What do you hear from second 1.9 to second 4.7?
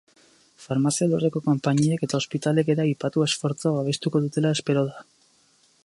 eta ospitalek ere aipatu esfortzua babestuko dutela